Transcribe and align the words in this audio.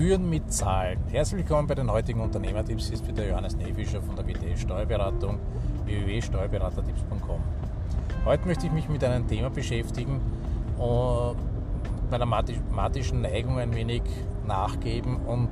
Führen 0.00 0.30
mit 0.30 0.50
Zahlen. 0.50 0.98
Herzlich 1.10 1.40
willkommen 1.40 1.68
bei 1.68 1.74
den 1.74 1.92
heutigen 1.92 2.22
Unternehmertipps. 2.22 2.86
Hier 2.86 2.94
ist 2.94 3.06
wieder 3.06 3.28
Johannes 3.28 3.54
Nefischer 3.54 4.00
von 4.00 4.16
der 4.16 4.26
WT 4.26 4.58
Steuerberatung 4.58 5.38
www.steuerberatertipps.com. 5.84 7.38
Heute 8.24 8.46
möchte 8.46 8.64
ich 8.64 8.72
mich 8.72 8.88
mit 8.88 9.04
einem 9.04 9.28
Thema 9.28 9.50
beschäftigen 9.50 10.22
und 10.78 11.36
meiner 12.10 12.24
mathematischen 12.24 13.20
Neigung 13.20 13.58
ein 13.58 13.74
wenig 13.74 14.00
nachgeben 14.46 15.18
und 15.18 15.50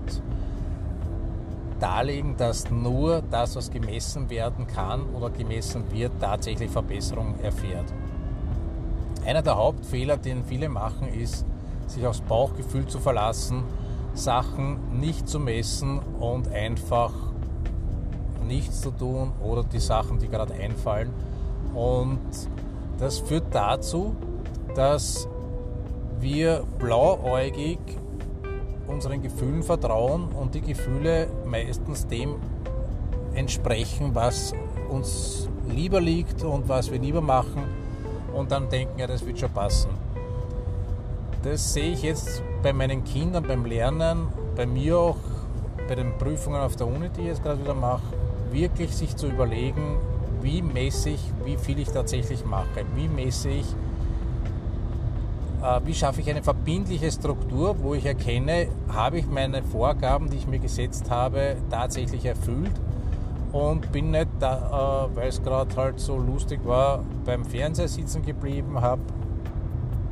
darlegen, 1.79 2.39
dass 2.39 2.71
nur 2.71 3.21
das, 3.31 3.55
was 3.55 3.71
gemessen 3.71 4.31
werden 4.31 4.67
kann 4.67 5.11
oder 5.11 5.29
gemessen 5.29 5.93
wird, 5.93 6.13
tatsächlich 6.21 6.71
Verbesserung 6.71 7.39
erfährt. 7.43 7.93
Einer 9.27 9.43
der 9.43 9.57
Hauptfehler, 9.57 10.17
den 10.17 10.43
viele 10.43 10.71
machen, 10.71 11.07
ist, 11.07 11.45
sich 11.87 12.07
aufs 12.07 12.23
Bauchgefühl 12.23 12.87
zu 12.87 12.99
verlassen, 12.99 13.65
Sachen 14.15 15.01
nicht 15.01 15.29
zu 15.29 15.39
messen 15.39 16.01
und 16.19 16.49
einfach 16.49 17.13
nichts 18.47 18.81
zu 18.81 18.91
tun 18.91 19.33
oder 19.43 19.63
die 19.63 19.79
Sachen, 19.79 20.19
die 20.19 20.29
gerade 20.29 20.55
einfallen. 20.55 21.11
Und 21.75 22.21
das 22.99 23.19
führt 23.19 23.55
dazu, 23.55 24.17
dass 24.75 25.29
wir 26.21 26.65
blauäugig 26.79 27.79
unseren 28.87 29.23
Gefühlen 29.23 29.63
vertrauen 29.63 30.29
und 30.29 30.55
die 30.55 30.63
Gefühle 30.63 31.29
meistens 31.45 32.07
dem 32.07 32.37
entsprechen, 33.35 34.15
was 34.15 34.53
uns 34.89 35.49
lieber 35.69 36.01
liegt 36.01 36.43
und 36.43 36.69
was 36.69 36.91
wir 36.91 36.99
lieber 36.99 37.21
machen 37.21 37.63
und 38.35 38.51
dann 38.51 38.69
denken, 38.69 38.99
ja, 38.99 39.07
das 39.07 39.25
wird 39.25 39.39
schon 39.39 39.51
passen. 39.51 39.91
Das 41.43 41.73
sehe 41.73 41.93
ich 41.93 42.03
jetzt 42.03 42.43
bei 42.65 42.73
meinen 42.73 43.05
Kindern 43.05 43.45
beim 43.45 43.65
Lernen, 43.65 44.27
bei 44.57 44.67
mir 44.67 44.99
auch 44.99 45.17
bei 45.87 45.95
den 45.95 46.19
Prüfungen 46.19 46.61
auf 46.61 46.75
der 46.75 46.89
Uni, 46.89 47.09
die 47.11 47.21
ich 47.21 47.27
jetzt 47.29 47.45
gerade 47.45 47.61
wieder 47.61 47.75
mache, 47.75 48.03
wirklich 48.51 48.95
sich 48.97 49.15
zu 49.15 49.29
überlegen, 49.29 49.99
wie 50.43 50.63
messe 50.63 51.11
ich, 51.11 51.21
wie 51.45 51.57
viel 51.57 51.79
ich 51.79 51.89
tatsächlich 51.91 52.45
mache, 52.45 52.85
wie 52.97 53.07
messe 53.07 53.51
ich, 53.51 53.67
äh, 55.63 55.81
wie 55.85 55.95
schaffe 55.95 56.21
ich 56.21 56.29
eine 56.29 56.43
verbindliche 56.43 57.11
Struktur, 57.13 57.77
wo 57.83 57.95
ich 57.95 58.05
erkenne, 58.05 58.67
habe 58.89 59.19
ich 59.19 59.27
meine 59.29 59.63
Vorgaben, 59.63 60.31
die 60.31 60.39
ich 60.39 60.49
mir 60.49 60.59
gesetzt 60.59 61.09
habe, 61.09 61.57
tatsächlich 61.71 62.25
erfüllt 62.25 62.73
und 63.53 63.93
bin 63.93 64.11
nicht, 64.11 64.27
äh, 64.41 64.45
weil 64.45 65.29
es 65.29 65.41
gerade 65.41 65.75
halt 65.77 66.01
so 66.01 66.19
lustig 66.19 66.59
war, 66.65 67.05
beim 67.25 67.45
Fernseher 67.45 67.87
sitzen 67.87 68.23
geblieben, 68.23 68.81
habe, 68.81 69.03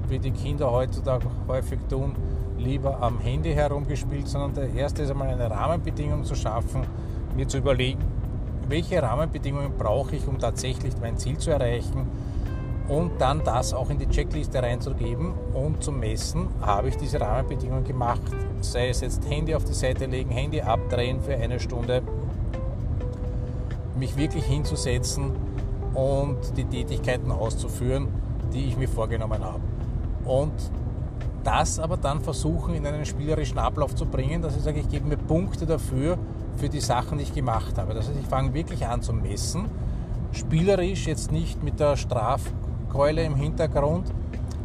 wie 0.09 0.19
die 0.19 0.31
Kinder 0.31 0.71
heutzutage 0.71 1.27
häufig 1.49 1.79
tun, 1.89 2.15
lieber 2.59 3.03
am 3.03 3.19
Handy 3.21 3.53
herumgespielt, 3.53 4.29
sondern 4.29 4.55
der 4.55 4.73
erste 4.75 5.03
ist 5.03 5.11
einmal 5.11 5.29
eine 5.29 5.51
Rahmenbedingung 5.51 6.25
zu 6.25 6.35
schaffen, 6.35 6.83
mir 7.37 7.47
zu 7.47 7.59
überlegen, 7.59 8.01
welche 8.69 9.03
Rahmenbedingungen 9.03 9.73
brauche 9.79 10.17
ich, 10.17 10.27
um 10.27 10.39
tatsächlich 10.39 10.95
mein 11.01 11.17
Ziel 11.17 11.39
zu 11.39 11.51
erreichen 11.51 12.07
und 12.89 13.21
dann 13.21 13.43
das 13.45 13.75
auch 13.75 13.91
in 13.91 13.99
die 13.99 14.09
Checkliste 14.09 14.63
reinzugeben 14.63 15.35
und 15.55 15.83
zu 15.83 15.93
messen, 15.93 16.49
habe 16.61 16.89
ich 16.89 16.97
diese 16.97 17.21
Rahmenbedingungen 17.21 17.85
gemacht. 17.85 18.23
Sei 18.61 18.89
es 18.89 19.01
jetzt 19.01 19.29
Handy 19.29 19.55
auf 19.55 19.65
die 19.65 19.75
Seite 19.75 20.07
legen, 20.07 20.31
Handy 20.31 20.61
abdrehen 20.61 21.21
für 21.21 21.35
eine 21.35 21.59
Stunde, 21.59 22.03
mich 23.99 24.17
wirklich 24.17 24.45
hinzusetzen 24.45 25.33
und 25.95 26.37
die 26.57 26.65
Tätigkeiten 26.65 27.33
auszuführen, 27.33 28.09
die 28.53 28.67
ich 28.67 28.77
mir 28.77 28.89
vorgenommen 28.89 29.43
habe. 29.43 29.61
Und 30.27 30.53
das 31.45 31.79
aber 31.79 31.97
dann 31.97 32.21
versuchen 32.21 32.75
in 32.75 32.85
einen 32.87 33.07
spielerischen 33.07 33.59
Ablauf 33.59 33.95
zu 33.95 34.07
bringen, 34.07 34.43
dass 34.43 34.57
ich 34.57 34.63
sage, 34.63 34.81
ich 34.81 34.89
gebe 34.89 35.07
mir 35.07 35.17
Punkte 35.17 35.65
dafür, 35.65 36.19
für 36.57 36.69
die 36.69 36.81
Sachen, 36.81 37.19
die 37.19 37.25
ich 37.25 37.35
gemacht 37.35 37.79
habe. 37.79 37.95
Das 37.95 38.09
heißt, 38.09 38.19
ich 38.19 38.27
fange 38.27 38.55
wirklich 38.55 38.87
an 38.87 39.03
zu 39.03 39.13
messen, 39.13 39.67
spielerisch, 40.33 41.07
jetzt 41.07 41.31
nicht 41.31 41.63
mit 41.63 41.79
der 41.81 41.97
Strafkeule 41.97 43.23
im 43.23 43.37
Hintergrund, 43.37 44.11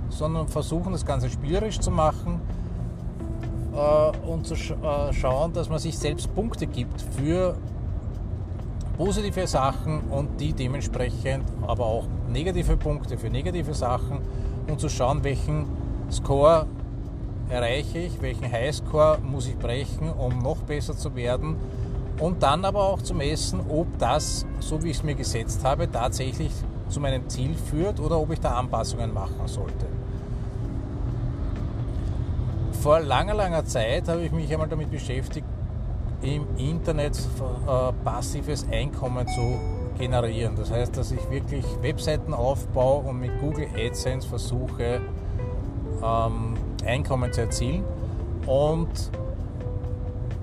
sondern 0.09 0.47
versuchen 0.47 0.91
das 0.91 1.05
Ganze 1.05 1.29
spielerisch 1.29 1.79
zu 1.79 1.91
machen 1.91 2.41
äh, 3.73 4.27
und 4.27 4.45
zu 4.45 4.55
sch 4.55 4.71
äh, 4.71 5.13
schauen, 5.13 5.53
dass 5.53 5.69
man 5.69 5.79
sich 5.79 5.97
selbst 5.97 6.33
Punkte 6.33 6.67
gibt 6.67 7.01
für 7.01 7.55
positive 8.97 9.47
Sachen 9.47 10.01
und 10.09 10.39
die 10.39 10.53
dementsprechend 10.53 11.43
aber 11.65 11.85
auch 11.85 12.05
negative 12.29 12.77
Punkte 12.77 13.17
für 13.17 13.29
negative 13.29 13.73
Sachen 13.73 14.19
und 14.67 14.79
zu 14.79 14.89
schauen, 14.89 15.23
welchen 15.23 15.65
Score 16.11 16.65
erreiche 17.49 17.99
ich, 17.99 18.21
welchen 18.21 18.51
Highscore 18.51 19.19
muss 19.23 19.47
ich 19.47 19.57
brechen, 19.57 20.09
um 20.09 20.39
noch 20.39 20.57
besser 20.57 20.95
zu 20.95 21.15
werden 21.15 21.55
und 22.19 22.43
dann 22.43 22.63
aber 22.65 22.83
auch 22.83 23.01
zu 23.01 23.13
messen, 23.13 23.61
ob 23.67 23.97
das, 23.97 24.45
so 24.59 24.83
wie 24.83 24.91
ich 24.91 24.97
es 24.97 25.03
mir 25.03 25.15
gesetzt 25.15 25.63
habe, 25.63 25.89
tatsächlich 25.91 26.51
zu 26.87 26.99
meinem 26.99 27.27
Ziel 27.29 27.55
führt 27.55 27.99
oder 27.99 28.19
ob 28.19 28.31
ich 28.31 28.39
da 28.39 28.55
Anpassungen 28.55 29.13
machen 29.13 29.47
sollte. 29.47 29.87
Vor 32.81 32.99
langer, 32.99 33.33
langer 33.33 33.65
Zeit 33.65 34.07
habe 34.07 34.21
ich 34.21 34.31
mich 34.31 34.51
einmal 34.51 34.67
damit 34.67 34.91
beschäftigt, 34.91 35.45
im 36.21 36.45
Internet 36.57 37.17
äh, 37.17 37.91
passives 38.03 38.65
Einkommen 38.71 39.27
zu 39.27 39.80
generieren. 40.01 40.55
Das 40.55 40.71
heißt, 40.71 40.97
dass 40.97 41.11
ich 41.11 41.29
wirklich 41.29 41.65
Webseiten 41.81 42.33
aufbaue 42.33 43.07
und 43.07 43.19
mit 43.19 43.39
Google 43.39 43.67
AdSense 43.77 44.27
versuche, 44.27 44.99
ähm, 46.03 46.55
Einkommen 46.85 47.31
zu 47.31 47.41
erzielen. 47.41 47.83
Und 48.47 48.89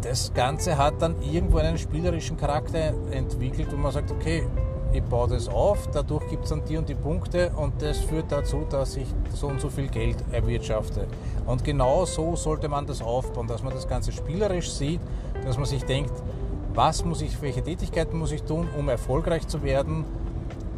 das 0.03 0.33
Ganze 0.33 0.79
hat 0.79 1.03
dann 1.03 1.21
irgendwo 1.21 1.59
einen 1.59 1.77
spielerischen 1.77 2.37
Charakter 2.37 2.95
entwickelt, 3.11 3.69
wo 3.73 3.77
man 3.77 3.93
sagt, 3.93 4.13
okay, 4.13 4.47
ich 4.93 5.03
baue 5.03 5.29
das 5.29 5.49
auf, 5.49 5.89
dadurch 5.93 6.27
gibt 6.29 6.45
es 6.45 6.51
dann 6.51 6.65
die 6.65 6.79
und 6.79 6.89
die 6.89 6.95
Punkte 6.95 7.51
und 7.57 7.83
das 7.83 7.99
führt 7.99 8.33
dazu, 8.33 8.65
dass 8.71 8.97
ich 8.97 9.07
so 9.35 9.49
und 9.49 9.61
so 9.61 9.69
viel 9.69 9.89
Geld 9.89 10.17
erwirtschafte. 10.33 11.07
Und 11.47 11.63
genau 11.63 12.07
so 12.07 12.37
sollte 12.37 12.69
man 12.69 12.87
das 12.87 13.03
aufbauen, 13.03 13.47
dass 13.47 13.63
man 13.63 13.75
das 13.75 13.87
Ganze 13.87 14.13
spielerisch 14.13 14.71
sieht, 14.71 15.01
dass 15.45 15.59
man 15.59 15.67
sich 15.67 15.85
denkt, 15.85 16.13
was 16.79 17.05
muss 17.05 17.23
ich, 17.23 17.43
welche 17.43 17.61
Tätigkeiten 17.61 18.17
muss 18.17 18.31
ich 18.31 18.45
tun, 18.45 18.69
um 18.79 18.89
erfolgreich 18.89 19.49
zu 19.49 19.65
werden, 19.65 20.05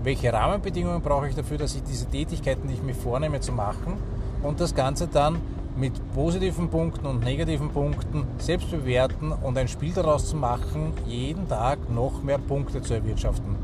welche 0.02 0.32
Rahmenbedingungen 0.32 1.02
brauche 1.02 1.28
ich 1.28 1.34
dafür, 1.34 1.58
dass 1.58 1.74
ich 1.74 1.82
diese 1.82 2.06
Tätigkeiten, 2.06 2.68
die 2.68 2.72
ich 2.72 2.82
mir 2.82 2.94
vornehme 2.94 3.40
zu 3.40 3.52
machen 3.52 3.98
und 4.42 4.60
das 4.60 4.74
Ganze 4.74 5.08
dann 5.08 5.36
mit 5.76 5.92
positiven 6.14 6.70
Punkten 6.70 7.04
und 7.04 7.22
negativen 7.22 7.68
Punkten 7.68 8.24
selbst 8.38 8.70
bewerten 8.70 9.30
und 9.30 9.58
ein 9.58 9.68
Spiel 9.68 9.92
daraus 9.92 10.26
zu 10.26 10.36
machen, 10.36 10.94
jeden 11.06 11.46
Tag 11.50 11.90
noch 11.90 12.22
mehr 12.22 12.38
Punkte 12.38 12.80
zu 12.80 12.94
erwirtschaften. 12.94 13.56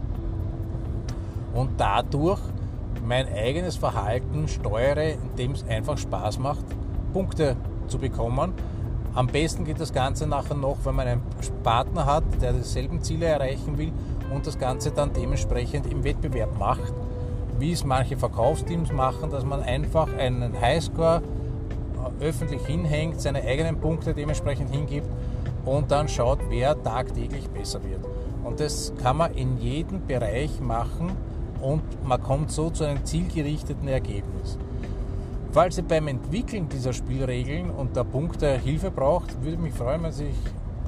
Und 1.55 1.71
dadurch 1.79 2.41
mein 3.03 3.33
eigenes 3.33 3.77
Verhalten 3.77 4.47
steuere, 4.47 5.13
indem 5.13 5.53
es 5.53 5.67
einfach 5.67 5.97
Spaß 5.97 6.39
macht, 6.39 6.67
Punkte 7.15 7.57
zu 7.89 7.97
bekommen. 7.97 8.53
Am 9.17 9.29
besten 9.29 9.65
geht 9.65 9.81
das 9.81 9.95
Ganze 9.95 10.27
nachher 10.27 10.55
noch, 10.55 10.77
wenn 10.85 10.95
man 10.95 11.09
einen 11.09 11.23
Partner 11.63 12.05
hat, 12.05 12.23
der 12.43 12.53
dieselben 12.53 13.01
Ziele 13.01 13.25
erreichen 13.25 13.79
will 13.79 13.91
und 14.31 14.47
das 14.47 14.59
Ganze 14.59 14.91
dann 14.91 15.15
dementsprechend 15.15 15.91
im 15.91 16.05
Wettbewerb 16.05 16.59
macht, 16.59 16.93
wie 17.59 17.73
es 17.73 17.83
manche 17.83 18.19
Verkaufsteams 18.19 18.93
machen, 18.93 19.31
dass 19.31 19.43
man 19.43 19.63
einfach 19.63 20.13
einen 20.19 20.61
Highscore 20.61 21.23
öffentlich 22.21 22.67
hinhängt, 22.67 23.19
seine 23.19 23.41
eigenen 23.41 23.81
Punkte 23.81 24.13
dementsprechend 24.13 24.71
hingibt 24.71 25.09
und 25.65 25.91
dann 25.91 26.11
schaut, 26.11 26.41
wer 26.51 26.83
tagtäglich 26.83 27.49
besser 27.49 27.83
wird. 27.85 28.05
Und 28.45 28.61
das 28.61 28.93
kann 29.03 29.17
man 29.17 29.33
in 29.33 29.57
jedem 29.57 30.07
Bereich 30.07 30.61
machen 30.61 31.13
und 31.63 31.83
man 32.07 32.23
kommt 32.23 32.53
so 32.53 32.69
zu 32.69 32.85
einem 32.85 33.03
zielgerichteten 33.07 33.89
Ergebnis. 33.89 34.59
Falls 35.57 35.79
ihr 35.79 35.85
beim 35.85 36.07
Entwickeln 36.07 36.69
dieser 36.69 36.93
Spielregeln 36.93 37.71
und 37.71 37.97
der 37.97 38.05
Punkte 38.05 38.59
Hilfe 38.59 38.91
braucht, 38.91 39.43
würde 39.43 39.57
mich 39.57 39.73
freuen, 39.73 40.03
wenn 40.03 40.11
ihr 40.11 40.13
sich 40.13 40.37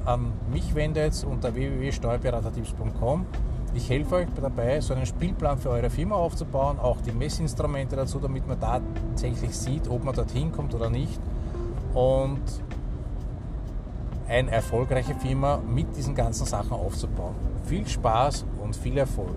an 0.05 0.31
mich 0.53 0.75
wendet 0.75 1.25
unter 1.27 1.55
www.steuerberatertipps.com 1.55 3.25
ich 3.73 3.89
helfe 3.89 4.15
euch 4.17 4.27
dabei, 4.39 4.79
so 4.79 4.93
einen 4.93 5.07
Spielplan 5.07 5.57
für 5.57 5.71
eure 5.71 5.89
Firma 5.89 6.17
aufzubauen, 6.17 6.77
auch 6.77 7.01
die 7.01 7.11
Messinstrumente 7.11 7.95
dazu, 7.95 8.19
damit 8.19 8.47
man 8.47 8.59
tatsächlich 8.59 9.57
sieht, 9.57 9.87
ob 9.87 10.03
man 10.03 10.13
dorthin 10.13 10.51
kommt 10.51 10.75
oder 10.75 10.91
nicht. 10.91 11.19
Und 11.95 12.43
eine 14.27 14.51
erfolgreiche 14.51 15.15
Firma 15.15 15.57
mit 15.67 15.97
diesen 15.97 16.13
ganzen 16.13 16.45
Sachen 16.45 16.73
aufzubauen. 16.73 17.33
Viel 17.65 17.87
Spaß 17.87 18.45
und 18.61 18.75
viel 18.75 18.99
Erfolg. 18.99 19.35